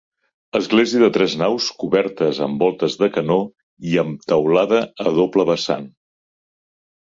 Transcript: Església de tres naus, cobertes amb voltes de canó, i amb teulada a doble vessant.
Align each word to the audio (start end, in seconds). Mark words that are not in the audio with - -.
Església 0.59 1.01
de 1.03 1.09
tres 1.17 1.35
naus, 1.41 1.67
cobertes 1.83 2.41
amb 2.47 2.65
voltes 2.67 2.97
de 3.03 3.11
canó, 3.19 3.37
i 3.93 4.03
amb 4.07 4.27
teulada 4.33 4.83
a 5.07 5.17
doble 5.23 5.49
vessant. 5.55 5.89